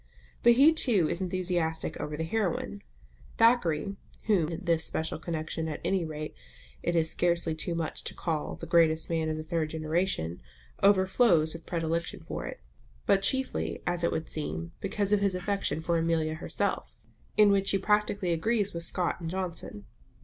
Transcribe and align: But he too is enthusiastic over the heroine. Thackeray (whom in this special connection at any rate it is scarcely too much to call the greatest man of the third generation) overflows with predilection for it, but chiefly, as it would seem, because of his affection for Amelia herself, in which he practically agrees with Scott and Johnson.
But 0.41 0.53
he 0.53 0.73
too 0.73 1.07
is 1.07 1.21
enthusiastic 1.21 1.95
over 1.99 2.17
the 2.17 2.23
heroine. 2.23 2.81
Thackeray 3.37 3.97
(whom 4.23 4.49
in 4.49 4.65
this 4.65 4.83
special 4.83 5.19
connection 5.19 5.67
at 5.67 5.79
any 5.85 6.03
rate 6.03 6.33
it 6.81 6.95
is 6.95 7.11
scarcely 7.11 7.53
too 7.53 7.75
much 7.75 8.03
to 8.05 8.15
call 8.15 8.55
the 8.55 8.65
greatest 8.65 9.11
man 9.11 9.29
of 9.29 9.37
the 9.37 9.43
third 9.43 9.69
generation) 9.69 10.41
overflows 10.81 11.53
with 11.53 11.67
predilection 11.67 12.23
for 12.27 12.47
it, 12.47 12.61
but 13.05 13.21
chiefly, 13.21 13.83
as 13.85 14.03
it 14.03 14.11
would 14.11 14.27
seem, 14.27 14.71
because 14.81 15.13
of 15.13 15.19
his 15.19 15.35
affection 15.35 15.81
for 15.81 15.99
Amelia 15.99 16.33
herself, 16.33 16.97
in 17.37 17.51
which 17.51 17.69
he 17.69 17.77
practically 17.77 18.33
agrees 18.33 18.73
with 18.73 18.81
Scott 18.81 19.21
and 19.21 19.29
Johnson. 19.29 19.85